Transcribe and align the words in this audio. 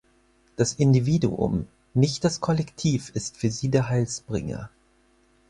Das 0.55 0.73
Individuum, 0.73 1.67
nicht 1.93 2.23
das 2.23 2.41
Kollektiv 2.41 3.09
ist 3.13 3.37
für 3.37 3.51
sie 3.51 3.69
der 3.69 3.87
Heilsbringer. 3.87 4.71